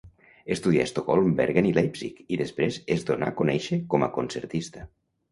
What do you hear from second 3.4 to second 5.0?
conèixer com a concertista.